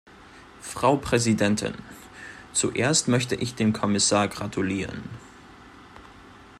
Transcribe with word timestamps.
Frau 0.61 0.95
Präsidentin! 0.97 1.75
Zuerst 2.53 3.07
möchte 3.07 3.35
ich 3.35 3.53
dem 3.53 3.71
Kommissar 3.71 4.27
gratulieren. 4.29 5.03